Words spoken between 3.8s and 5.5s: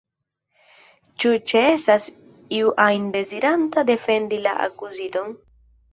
defendi la akuziton?